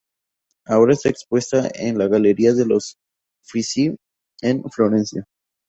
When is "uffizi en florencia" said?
3.43-5.25